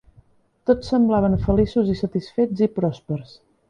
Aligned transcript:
Tots 0.69 0.89
semblaven 0.93 1.37
feliços 1.45 1.95
i 1.97 2.01
satisfets 2.03 2.69
i 2.69 2.75
pròspers. 2.83 3.43